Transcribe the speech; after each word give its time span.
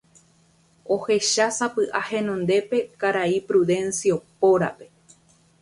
ohechásapy'a 0.95 1.99
henondépe 2.09 2.79
karai 3.01 3.37
Prudencio 3.49 4.15
pórape 4.39 4.85